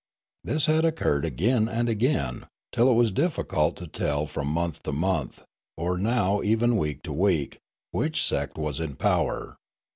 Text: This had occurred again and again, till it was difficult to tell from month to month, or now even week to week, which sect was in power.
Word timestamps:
This 0.43 0.65
had 0.65 0.83
occurred 0.83 1.25
again 1.25 1.67
and 1.69 1.87
again, 1.87 2.47
till 2.71 2.89
it 2.89 2.95
was 2.95 3.11
difficult 3.11 3.75
to 3.75 3.85
tell 3.85 4.25
from 4.25 4.47
month 4.47 4.81
to 4.81 4.91
month, 4.91 5.43
or 5.77 5.95
now 5.95 6.41
even 6.41 6.77
week 6.77 7.03
to 7.03 7.13
week, 7.13 7.59
which 7.91 8.25
sect 8.25 8.57
was 8.57 8.79
in 8.79 8.95
power. 8.95 9.57